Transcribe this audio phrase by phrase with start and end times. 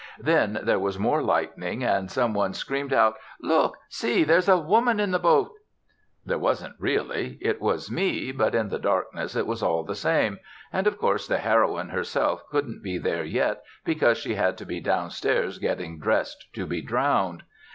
[0.17, 3.77] Then there was more lightning, and some one screamed out, "Look!
[3.87, 4.23] See!
[4.23, 5.51] there's a woman in the boat!"
[6.25, 10.39] There wasn't really; it was me; but in the darkness it was all the same,
[10.73, 14.79] and of course the heroine herself couldn't be there yet because she had to be
[14.79, 17.43] downstairs getting dressed to be drowned.